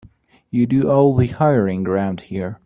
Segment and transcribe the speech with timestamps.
[0.49, 2.59] You do all the hiring around here.